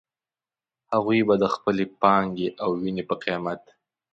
هغوی 0.93 1.19
به 1.27 1.35
د 1.39 1.45
خپلې 1.55 1.85
پانګې 2.01 2.47
او 2.63 2.69
وينې 2.81 3.03
په 3.09 3.15
قيمت. 3.23 3.61